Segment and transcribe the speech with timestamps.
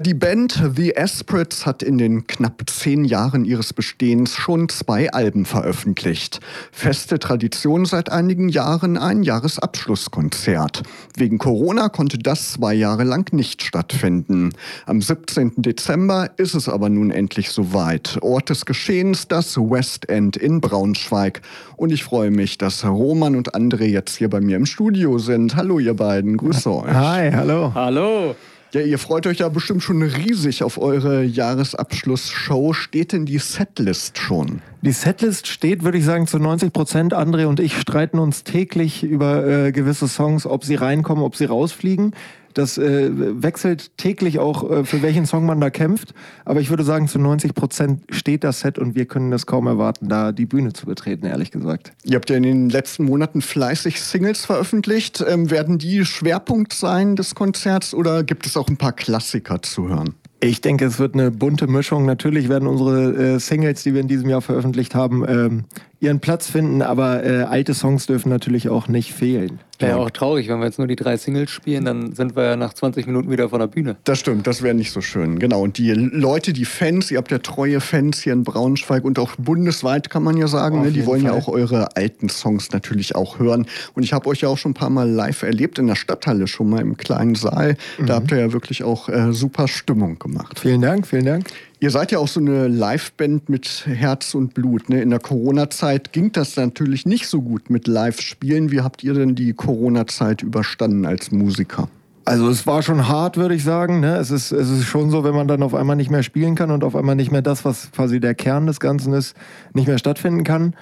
[0.00, 5.44] Die Band The Aspirates hat in den knapp zehn Jahren ihres Bestehens schon zwei Alben
[5.44, 6.38] veröffentlicht.
[6.70, 10.84] Feste Tradition seit einigen Jahren ein Jahresabschlusskonzert.
[11.16, 14.50] Wegen Corona konnte das zwei Jahre lang nicht stattfinden.
[14.86, 15.54] Am 17.
[15.56, 18.18] Dezember ist es aber nun endlich soweit.
[18.22, 21.42] Ort des Geschehens das West End in Braunschweig.
[21.76, 25.56] Und ich freue mich, dass Roman und André jetzt hier bei mir im Studio sind.
[25.56, 26.94] Hallo ihr beiden, grüße euch.
[26.94, 27.72] Hi, hallo.
[27.74, 28.36] Hallo.
[28.72, 32.74] Ja, ihr freut euch ja bestimmt schon riesig auf eure Jahresabschlussshow.
[32.74, 34.60] Steht denn die Setlist schon?
[34.82, 37.14] Die Setlist steht, würde ich sagen, zu 90 Prozent.
[37.14, 41.46] André und ich streiten uns täglich über äh, gewisse Songs, ob sie reinkommen, ob sie
[41.46, 42.12] rausfliegen.
[42.58, 46.12] Das äh, wechselt täglich auch, äh, für welchen Song man da kämpft.
[46.44, 49.68] Aber ich würde sagen, zu 90 Prozent steht das Set und wir können es kaum
[49.68, 51.92] erwarten, da die Bühne zu betreten, ehrlich gesagt.
[52.02, 55.24] Ihr habt ja in den letzten Monaten fleißig Singles veröffentlicht.
[55.24, 59.88] Ähm, werden die Schwerpunkt sein des Konzerts oder gibt es auch ein paar Klassiker zu
[59.88, 60.16] hören?
[60.40, 62.06] Ich denke, es wird eine bunte Mischung.
[62.06, 65.64] Natürlich werden unsere äh, Singles, die wir in diesem Jahr veröffentlicht haben, ähm,
[66.00, 69.60] ihren Platz finden, aber äh, alte Songs dürfen natürlich auch nicht fehlen.
[69.80, 72.44] Wäre ja auch traurig, wenn wir jetzt nur die drei Singles spielen, dann sind wir
[72.44, 73.96] ja nach 20 Minuten wieder von der Bühne.
[74.04, 75.38] Das stimmt, das wäre nicht so schön.
[75.38, 75.62] Genau.
[75.62, 79.36] Und die Leute, die Fans, ihr habt ja treue Fans hier in Braunschweig und auch
[79.36, 81.32] bundesweit kann man ja sagen, ne, die wollen Fall.
[81.32, 83.66] ja auch eure alten Songs natürlich auch hören.
[83.94, 86.48] Und ich habe euch ja auch schon ein paar Mal live erlebt in der Stadthalle,
[86.48, 87.76] schon mal im kleinen Saal.
[87.98, 88.06] Mhm.
[88.06, 90.58] Da habt ihr ja wirklich auch äh, super Stimmung gemacht.
[90.58, 91.46] Vielen Dank, vielen Dank.
[91.80, 94.88] Ihr seid ja auch so eine Liveband mit Herz und Blut.
[94.88, 95.00] Ne?
[95.00, 98.72] In der Corona-Zeit ging das natürlich nicht so gut mit Live-Spielen.
[98.72, 101.88] Wie habt ihr denn die Corona-Zeit überstanden als Musiker?
[102.24, 104.00] Also es war schon hart, würde ich sagen.
[104.00, 104.16] Ne?
[104.16, 106.72] Es, ist, es ist schon so, wenn man dann auf einmal nicht mehr spielen kann
[106.72, 109.36] und auf einmal nicht mehr das, was quasi der Kern des Ganzen ist,
[109.72, 110.74] nicht mehr stattfinden kann.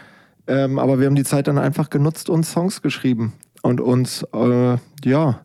[0.46, 4.76] Ähm, aber wir haben die Zeit dann einfach genutzt und Songs geschrieben und uns, äh,
[5.04, 5.40] ja,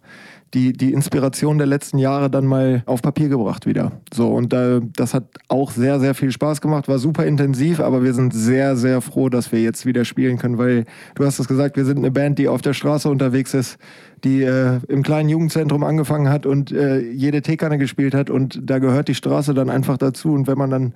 [0.53, 3.91] die, die Inspiration der letzten Jahre dann mal auf Papier gebracht wieder.
[4.13, 8.03] So, und äh, das hat auch sehr, sehr viel Spaß gemacht, war super intensiv, aber
[8.03, 10.85] wir sind sehr, sehr froh, dass wir jetzt wieder spielen können, weil
[11.15, 13.77] du hast es gesagt, wir sind eine Band, die auf der Straße unterwegs ist,
[14.23, 18.79] die äh, im kleinen Jugendzentrum angefangen hat und äh, jede Teekanne gespielt hat und da
[18.79, 20.93] gehört die Straße dann einfach dazu und wenn man dann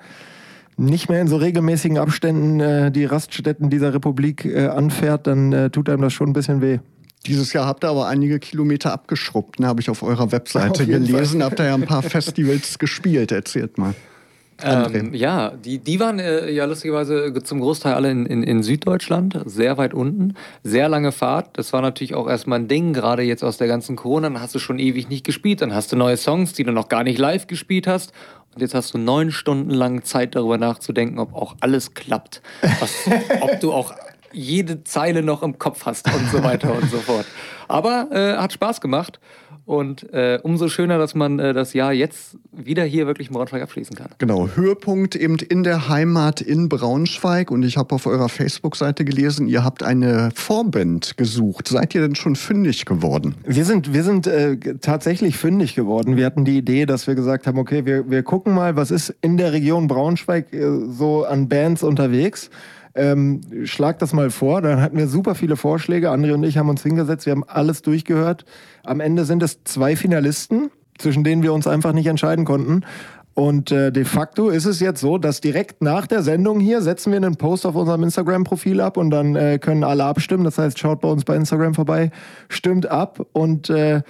[0.78, 5.70] nicht mehr in so regelmäßigen Abständen äh, die Raststätten dieser Republik äh, anfährt, dann äh,
[5.70, 6.80] tut einem das schon ein bisschen weh.
[7.26, 9.68] Dieses Jahr habt ihr aber einige Kilometer abgeschrubbt, ne?
[9.68, 11.44] habe ich auf eurer Webseite auf gelesen.
[11.44, 13.32] Habt ihr ja ein paar Festivals gespielt.
[13.32, 13.96] Erzählt mal.
[14.64, 19.38] Ähm, ja, die, die waren äh, ja lustigerweise zum Großteil alle in, in, in, Süddeutschland,
[19.46, 21.58] sehr weit unten, sehr lange Fahrt.
[21.58, 24.30] Das war natürlich auch erstmal ein Ding, gerade jetzt aus der ganzen Corona.
[24.30, 26.88] Dann hast du schon ewig nicht gespielt, dann hast du neue Songs, die du noch
[26.88, 28.14] gar nicht live gespielt hast.
[28.54, 32.42] Und jetzt hast du neun Stunden lang Zeit darüber nachzudenken, ob auch alles klappt.
[32.80, 33.10] Was,
[33.42, 33.94] ob du auch
[34.36, 37.26] jede Zeile noch im Kopf hast und so weiter und so fort.
[37.68, 39.20] Aber äh, hat Spaß gemacht.
[39.66, 43.64] Und äh, umso schöner, dass man äh, das Jahr jetzt wieder hier wirklich in Braunschweig
[43.64, 44.10] abschließen kann.
[44.20, 47.50] Genau, Höhepunkt eben in der Heimat in Braunschweig.
[47.50, 51.68] Und ich habe auf eurer Facebook-Seite gelesen, ihr habt eine Vorband gesucht.
[51.68, 53.34] Seid ihr denn schon fündig geworden?
[53.44, 56.16] Wir sind, wir sind äh, tatsächlich fündig geworden.
[56.16, 59.16] Wir hatten die Idee, dass wir gesagt haben, okay, wir, wir gucken mal, was ist
[59.22, 62.52] in der Region Braunschweig äh, so an Bands unterwegs.
[62.96, 64.62] Ähm, schlag das mal vor.
[64.62, 66.12] Dann hatten wir super viele Vorschläge.
[66.12, 67.26] André und ich haben uns hingesetzt.
[67.26, 68.46] Wir haben alles durchgehört.
[68.84, 72.84] Am Ende sind es zwei Finalisten, zwischen denen wir uns einfach nicht entscheiden konnten.
[73.36, 77.12] Und äh, de facto ist es jetzt so, dass direkt nach der Sendung hier setzen
[77.12, 80.46] wir einen Post auf unserem Instagram-Profil ab und dann äh, können alle abstimmen.
[80.46, 82.12] Das heißt, schaut bei uns bei Instagram vorbei,
[82.48, 84.04] stimmt ab und äh,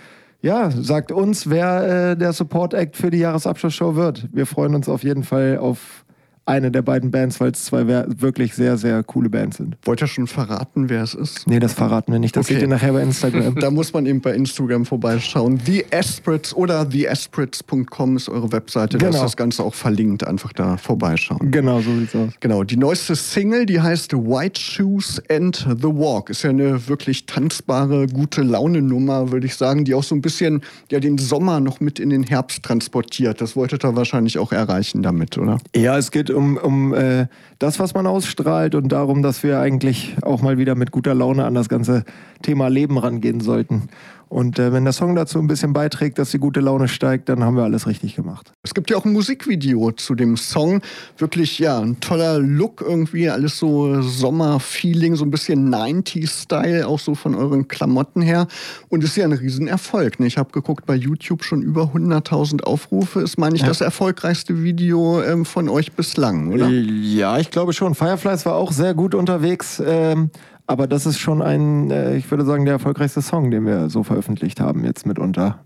[0.43, 4.27] ja, sagt uns, wer äh, der Support-Act für die Jahresabschlussshow wird.
[4.31, 6.05] Wir freuen uns auf jeden Fall auf
[6.45, 9.77] eine der beiden Bands, weil es zwei wirklich sehr, sehr coole Bands sind.
[9.83, 11.47] Wollt ihr schon verraten, wer es ist?
[11.47, 12.35] Nee, das verraten wir nicht.
[12.35, 12.53] Das okay.
[12.53, 13.55] seht ihr nachher bei Instagram.
[13.59, 15.59] da muss man eben bei Instagram vorbeischauen.
[15.65, 18.97] The Aspirits oder theaspirits.com ist eure Webseite.
[18.97, 19.11] Genau.
[19.11, 20.25] Da ist das Ganze auch verlinkt.
[20.25, 21.49] Einfach da vorbeischauen.
[21.49, 22.33] Genau, so sieht's aus.
[22.39, 22.63] Genau.
[22.63, 26.29] Die neueste Single, die heißt White Shoes and the Walk.
[26.29, 30.61] Ist ja eine wirklich tanzbare, gute Laune-Nummer, würde ich sagen, die auch so ein bisschen
[30.91, 33.41] ja, den Sommer noch mit in den Herbst transportiert.
[33.41, 35.57] Das wolltet ihr wahrscheinlich auch erreichen damit, oder?
[35.75, 37.27] Ja, es geht um, um äh,
[37.59, 41.45] das, was man ausstrahlt und darum, dass wir eigentlich auch mal wieder mit guter Laune
[41.45, 42.03] an das ganze
[42.41, 43.89] Thema Leben rangehen sollten.
[44.29, 47.43] Und äh, wenn der Song dazu ein bisschen beiträgt, dass die gute Laune steigt, dann
[47.43, 48.51] haben wir alles richtig gemacht.
[48.63, 50.81] Es gibt ja auch ein Musikvideo zu dem Song.
[51.17, 57.15] Wirklich, ja, ein toller Look irgendwie, alles so Sommerfeeling, so ein bisschen 90s-Style, auch so
[57.15, 58.47] von euren Klamotten her.
[58.89, 60.19] Und ist ja ein Riesenerfolg.
[60.19, 60.27] Ne?
[60.27, 63.21] Ich habe geguckt, bei YouTube schon über 100.000 Aufrufe.
[63.21, 63.67] Ist, meine ich, ja.
[63.67, 66.69] das erfolgreichste Video ähm, von euch bislang, oder?
[66.69, 67.95] Ja, ich glaube schon.
[67.95, 69.81] Fireflies war auch sehr gut unterwegs.
[69.85, 70.29] Ähm,
[70.67, 74.03] aber das ist schon ein, äh, ich würde sagen, der erfolgreichste Song, den wir so
[74.03, 75.59] veröffentlicht haben, jetzt mitunter.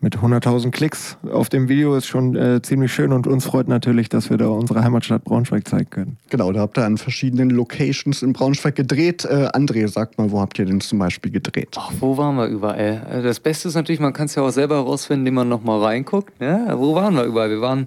[0.00, 4.10] mit 100.000 Klicks auf dem Video ist schon äh, ziemlich schön und uns freut natürlich,
[4.10, 6.16] dass wir da unsere Heimatstadt Braunschweig zeigen können.
[6.28, 9.24] Genau, da habt ihr an verschiedenen Locations in Braunschweig gedreht.
[9.24, 11.76] Äh, André, sag mal, wo habt ihr denn zum Beispiel gedreht?
[11.78, 13.06] Ach, wo waren wir überall?
[13.10, 15.82] Äh, das Beste ist natürlich, man kann es ja auch selber herausfinden, indem man nochmal
[15.82, 16.38] reinguckt.
[16.38, 16.74] Ne?
[16.76, 17.48] Wo waren wir überall?
[17.48, 17.86] Wir waren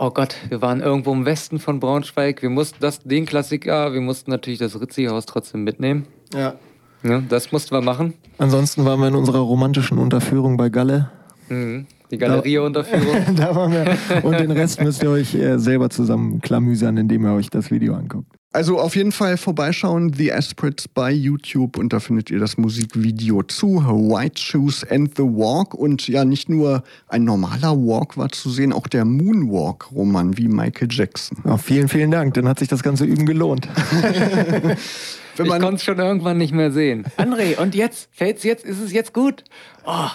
[0.00, 2.42] oh Gott, wir waren irgendwo im Westen von Braunschweig.
[2.42, 6.06] Wir mussten das, den Klassiker, wir mussten natürlich das Ritzi-Haus trotzdem mitnehmen.
[6.34, 6.54] Ja.
[7.02, 7.22] ja.
[7.28, 8.14] Das mussten wir machen.
[8.38, 11.10] Ansonsten waren wir in unserer romantischen Unterführung bei Galle.
[11.48, 11.86] Mhm.
[12.10, 13.16] Die Galerie-Unterführung.
[13.36, 13.96] da waren wir.
[14.24, 17.94] Und den Rest müsst ihr euch äh, selber zusammen klamüsern, indem ihr euch das Video
[17.94, 18.39] anguckt.
[18.52, 23.44] Also auf jeden Fall vorbeischauen, The Aspirates bei YouTube und da findet ihr das Musikvideo
[23.44, 25.72] zu White Shoes and the Walk.
[25.72, 30.48] Und ja, nicht nur ein normaler Walk war zu sehen, auch der Moonwalk, Roman, wie
[30.48, 31.38] Michael Jackson.
[31.44, 33.68] Ja, vielen, vielen Dank, dann hat sich das ganze Üben gelohnt.
[35.38, 37.04] ich konnte es schon irgendwann nicht mehr sehen.
[37.18, 38.08] André, und jetzt?
[38.10, 38.64] Fällt's jetzt?
[38.64, 39.44] Ist es jetzt gut?
[39.86, 40.08] Oh.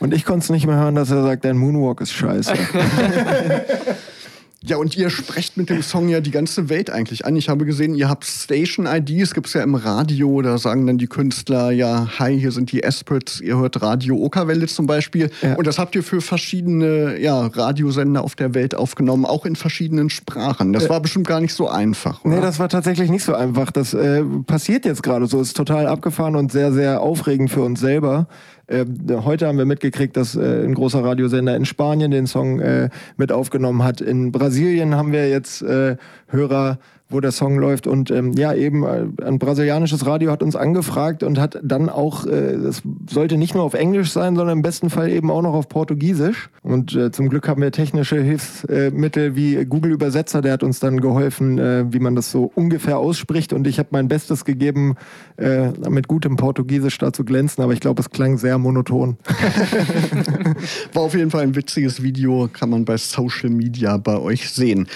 [0.00, 2.52] Und ich konnte es nicht mehr hören, dass er sagt, dein Moonwalk ist scheiße.
[4.62, 7.34] Ja, und ihr sprecht mit dem Song ja die ganze Welt eigentlich an.
[7.34, 11.06] Ich habe gesehen, ihr habt Station-IDs, gibt es ja im Radio, da sagen dann die
[11.06, 15.30] Künstler, ja, hi, hier sind die Esprit, ihr hört Radio Okerwelle zum Beispiel.
[15.40, 15.54] Ja.
[15.54, 20.10] Und das habt ihr für verschiedene ja, Radiosender auf der Welt aufgenommen, auch in verschiedenen
[20.10, 20.74] Sprachen.
[20.74, 22.34] Das war bestimmt gar nicht so einfach, oder?
[22.34, 23.70] Nee, das war tatsächlich nicht so einfach.
[23.70, 27.80] Das äh, passiert jetzt gerade so, ist total abgefahren und sehr, sehr aufregend für uns
[27.80, 28.26] selber.
[28.70, 28.84] Äh,
[29.24, 33.32] heute haben wir mitgekriegt, dass äh, ein großer Radiosender in Spanien den Song äh, mit
[33.32, 34.00] aufgenommen hat.
[34.00, 34.49] In Brasilien
[34.94, 35.96] haben wir jetzt äh,
[36.28, 36.78] Hörer
[37.10, 37.86] wo der Song läuft.
[37.86, 42.24] Und ähm, ja, eben äh, ein brasilianisches Radio hat uns angefragt und hat dann auch,
[42.24, 45.54] äh, es sollte nicht nur auf Englisch sein, sondern im besten Fall eben auch noch
[45.54, 46.50] auf Portugiesisch.
[46.62, 51.00] Und äh, zum Glück haben wir technische Hilfsmittel wie Google Übersetzer, der hat uns dann
[51.00, 53.52] geholfen, äh, wie man das so ungefähr ausspricht.
[53.52, 54.96] Und ich habe mein Bestes gegeben,
[55.36, 59.16] äh, mit gutem Portugiesisch da zu glänzen, aber ich glaube, es klang sehr monoton.
[60.92, 64.86] War auf jeden Fall ein witziges Video, kann man bei Social Media bei euch sehen.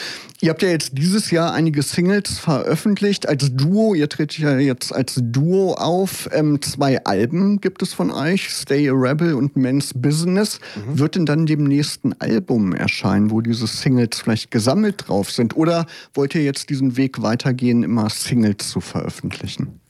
[0.41, 2.04] Ihr habt ja jetzt dieses Jahr einige Singles
[2.39, 3.95] veröffentlicht als Duo.
[3.95, 6.29] Ihr tretet ja jetzt als Duo auf.
[6.33, 10.61] Ähm, zwei Alben gibt es von euch, Stay a Rebel und Men's Business.
[10.75, 10.99] Mhm.
[10.99, 15.57] Wird denn dann dem nächsten Album erscheinen, wo diese Singles vielleicht gesammelt drauf sind?
[15.57, 19.81] Oder wollt ihr jetzt diesen Weg weitergehen, immer Singles zu veröffentlichen?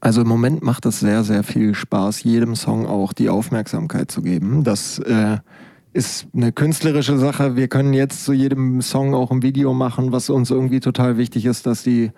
[0.00, 4.22] Also im Moment macht es sehr, sehr viel Spaß, jedem Song auch die Aufmerksamkeit zu
[4.22, 4.64] geben.
[4.64, 5.38] Das äh,
[5.92, 7.56] ist eine künstlerische Sache.
[7.56, 11.46] Wir können jetzt zu jedem Song auch ein Video machen, was uns irgendwie total wichtig
[11.46, 12.12] ist, dass die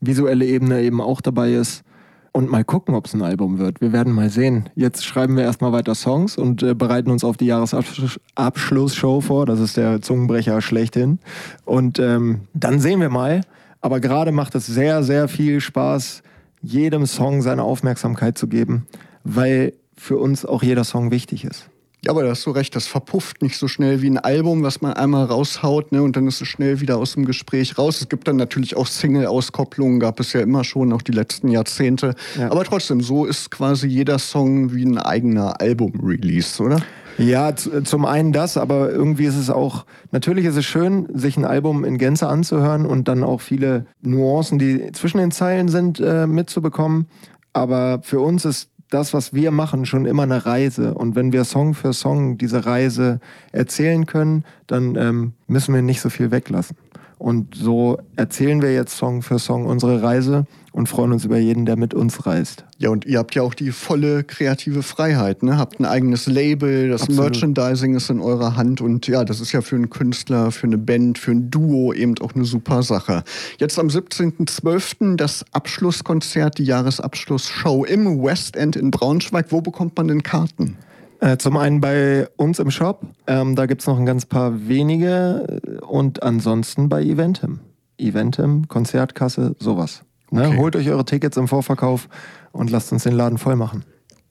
[0.00, 1.84] visuelle Ebene eben auch dabei ist.
[2.32, 3.80] Und mal gucken, ob es ein Album wird.
[3.80, 4.68] Wir werden mal sehen.
[4.74, 9.46] Jetzt schreiben wir erstmal weiter Songs und äh, bereiten uns auf die Jahresabschlussshow vor.
[9.46, 11.20] Das ist der Zungenbrecher schlechthin.
[11.64, 13.42] Und ähm, dann sehen wir mal.
[13.80, 16.22] Aber gerade macht es sehr, sehr viel Spaß,
[16.60, 18.86] jedem Song seine Aufmerksamkeit zu geben,
[19.22, 21.70] weil für uns auch jeder Song wichtig ist.
[22.04, 24.82] Ja, aber da hast du recht, das verpufft nicht so schnell wie ein Album, was
[24.82, 28.00] man einmal raushaut, ne, und dann ist es schnell wieder aus dem Gespräch raus.
[28.00, 32.14] Es gibt dann natürlich auch Single-Auskopplungen, gab es ja immer schon, auch die letzten Jahrzehnte.
[32.38, 32.50] Ja.
[32.50, 36.82] Aber trotzdem, so ist quasi jeder Song wie ein eigener Album-Release, oder?
[37.16, 41.44] Ja, zum einen das, aber irgendwie ist es auch, natürlich ist es schön, sich ein
[41.44, 46.26] Album in Gänze anzuhören und dann auch viele Nuancen, die zwischen den Zeilen sind, äh,
[46.26, 47.06] mitzubekommen.
[47.52, 50.94] Aber für uns ist das, was wir machen, schon immer eine Reise.
[50.94, 53.18] Und wenn wir Song für Song diese Reise
[53.50, 56.76] erzählen können, dann ähm, müssen wir nicht so viel weglassen.
[57.24, 61.64] Und so erzählen wir jetzt Song für Song unsere Reise und freuen uns über jeden,
[61.64, 62.66] der mit uns reist.
[62.76, 65.56] Ja, und ihr habt ja auch die volle kreative Freiheit, ne?
[65.56, 67.22] Habt ein eigenes Label, das Absolut.
[67.22, 70.76] Merchandising ist in eurer Hand und ja, das ist ja für einen Künstler, für eine
[70.76, 73.24] Band, für ein Duo eben auch eine super Sache.
[73.58, 75.16] Jetzt am 17.12.
[75.16, 79.46] das Abschlusskonzert, die Jahresabschlussshow im West End in Braunschweig.
[79.48, 80.76] Wo bekommt man denn Karten?
[81.24, 84.68] Äh, zum einen bei uns im Shop, ähm, da gibt es noch ein ganz paar
[84.68, 87.60] wenige und ansonsten bei Eventim.
[87.96, 90.02] Eventim, Konzertkasse, sowas.
[90.30, 90.48] Ne?
[90.48, 90.58] Okay.
[90.58, 92.10] Holt euch eure Tickets im Vorverkauf
[92.52, 93.84] und lasst uns den Laden voll machen.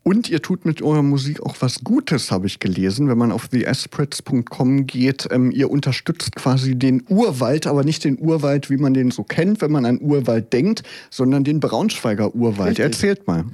[0.03, 3.07] Und ihr tut mit eurer Musik auch was Gutes, habe ich gelesen.
[3.07, 8.69] Wenn man auf theesprits.com geht, ähm, ihr unterstützt quasi den Urwald, aber nicht den Urwald,
[8.69, 12.77] wie man den so kennt, wenn man an Urwald denkt, sondern den Braunschweiger Urwald.
[12.77, 12.85] Richtig.
[12.85, 13.45] Erzählt mal.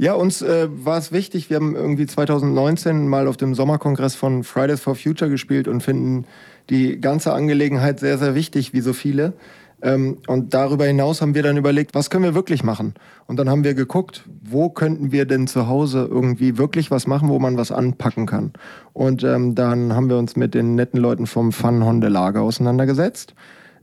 [0.00, 1.50] Ja, uns äh, war es wichtig.
[1.50, 6.24] Wir haben irgendwie 2019 mal auf dem Sommerkongress von Fridays for Future gespielt und finden
[6.70, 9.32] die ganze Angelegenheit sehr, sehr wichtig, wie so viele.
[9.82, 12.94] Ähm, und darüber hinaus haben wir dann überlegt, was können wir wirklich machen?
[13.26, 17.28] Und dann haben wir geguckt, wo könnten wir denn zu Hause irgendwie wirklich was machen,
[17.28, 18.52] wo man was anpacken kann.
[18.92, 23.34] Und ähm, dann haben wir uns mit den netten Leuten vom Fun Honde Lager auseinandergesetzt.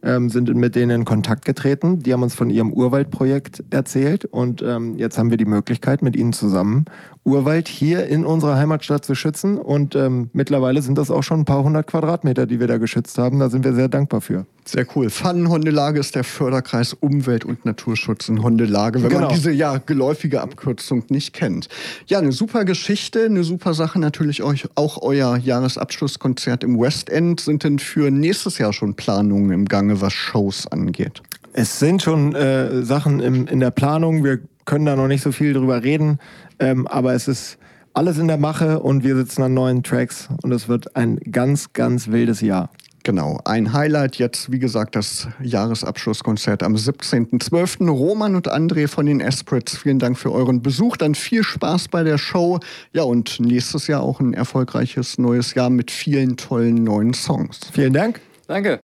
[0.06, 2.00] Ähm, sind mit denen in Kontakt getreten.
[2.00, 6.16] Die haben uns von ihrem Urwaldprojekt erzählt und ähm, jetzt haben wir die Möglichkeit, mit
[6.16, 6.86] ihnen zusammen
[7.26, 9.58] Urwald hier in unserer Heimatstadt zu schützen.
[9.58, 13.18] Und ähm, mittlerweile sind das auch schon ein paar hundert Quadratmeter, die wir da geschützt
[13.18, 13.40] haben.
[13.40, 14.46] Da sind wir sehr dankbar für.
[14.68, 15.12] Sehr cool.
[15.12, 19.28] Pfannenhondelage ist der Förderkreis Umwelt- und Naturschutz in Hondelage, wenn genau.
[19.28, 21.70] man diese ja geläufige Abkürzung nicht kennt.
[22.08, 24.00] Ja, eine super Geschichte, eine super Sache.
[24.00, 27.42] Natürlich euch, auch euer Jahresabschlusskonzert im West End.
[27.42, 31.22] Sind denn für nächstes Jahr schon Planungen im Gange, was Shows angeht?
[31.54, 34.24] Es sind schon äh, Sachen im, in der Planung.
[34.24, 36.18] Wir können da noch nicht so viel drüber reden.
[36.58, 37.60] Ähm, aber es ist
[37.94, 41.72] alles in der Mache und wir sitzen an neuen Tracks und es wird ein ganz,
[41.72, 42.70] ganz wildes Jahr.
[43.06, 47.88] Genau, ein Highlight jetzt, wie gesagt, das Jahresabschlusskonzert am 17.12.
[47.88, 50.98] Roman und André von den Esprits, vielen Dank für euren Besuch.
[50.98, 52.60] Dann viel Spaß bei der Show.
[52.94, 57.60] Ja, und nächstes Jahr auch ein erfolgreiches neues Jahr mit vielen tollen neuen Songs.
[57.72, 58.22] Vielen Dank.
[58.48, 58.74] Danke.